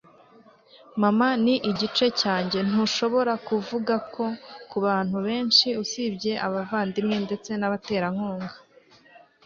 mama 1.01 1.27
ni 1.43 1.55
igice 1.71 2.05
cyanjye. 2.21 2.59
ntushobora 2.69 3.33
kuvuga 3.47 3.95
ko 4.13 4.25
ku 4.69 4.77
bantu 4.85 5.17
benshi 5.27 5.67
usibye 5.83 6.33
abavandimwe, 6.45 7.15
ndetse 7.25 7.51
n'abaterankunga 7.55 8.55